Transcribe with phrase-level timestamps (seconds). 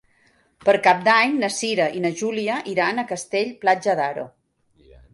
[0.69, 4.29] Per Cap d'Any na Cira i na Júlia iran a Castell-Platja d'Aro.